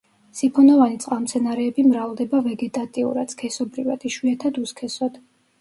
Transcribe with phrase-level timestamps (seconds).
[0.37, 5.23] სიფონოვანი წყალმცენარეები მრავლდება ვეგეტატიურად, სქესობრივად, იშვიათად უსქესოდ.